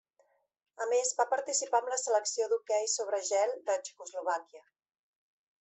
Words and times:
A 0.85 0.87
més 0.93 1.11
va 1.19 1.25
participar 1.33 1.81
amb 1.83 1.91
la 1.95 1.99
selecció 2.05 2.49
d'hoquei 2.53 2.91
sobre 2.97 3.23
gel 3.31 3.55
de 3.71 3.79
Txecoslovàquia. 3.85 4.69